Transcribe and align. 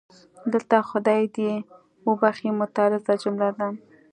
دلته 0.51 0.75
خدای 0.89 1.23
دې 1.35 1.41
یې 1.51 1.55
وبښي 2.07 2.49
معترضه 2.59 3.13
جمله 3.23 3.49
ده. 3.57 3.67